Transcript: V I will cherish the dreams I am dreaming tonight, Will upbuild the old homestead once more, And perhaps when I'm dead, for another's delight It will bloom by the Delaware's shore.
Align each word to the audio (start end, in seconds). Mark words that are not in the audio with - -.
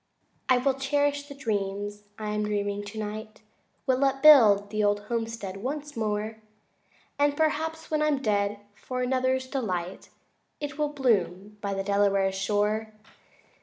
V 0.49 0.55
I 0.55 0.57
will 0.57 0.73
cherish 0.73 1.27
the 1.27 1.35
dreams 1.35 2.05
I 2.17 2.29
am 2.31 2.43
dreaming 2.45 2.83
tonight, 2.83 3.41
Will 3.85 4.03
upbuild 4.03 4.71
the 4.71 4.83
old 4.83 5.01
homestead 5.01 5.57
once 5.57 5.95
more, 5.95 6.37
And 7.19 7.37
perhaps 7.37 7.91
when 7.91 8.01
I'm 8.01 8.19
dead, 8.19 8.61
for 8.73 9.03
another's 9.03 9.45
delight 9.45 10.09
It 10.59 10.79
will 10.79 10.89
bloom 10.89 11.59
by 11.61 11.75
the 11.75 11.83
Delaware's 11.83 12.33
shore. 12.33 12.93